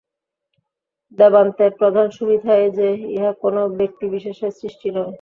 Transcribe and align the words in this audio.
বেদান্তের 1.17 1.71
প্রধান 1.79 2.07
সুবিধা 2.17 2.51
এই 2.55 2.71
যে, 2.77 2.87
ইহা 3.15 3.31
কোন 3.41 3.55
ব্যক্তিবিশেষের 3.79 4.51
সৃষ্টি 4.59 4.87
নয়। 4.89 5.09